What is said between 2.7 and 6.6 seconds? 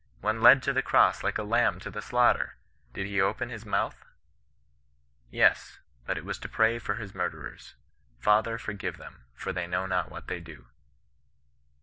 did he open his mouth 1 Yes; but it was to